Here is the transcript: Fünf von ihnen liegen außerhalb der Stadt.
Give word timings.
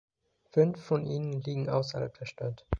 Fünf 0.49 0.83
von 0.83 1.05
ihnen 1.05 1.43
liegen 1.43 1.69
außerhalb 1.69 2.17
der 2.17 2.25
Stadt. 2.25 2.65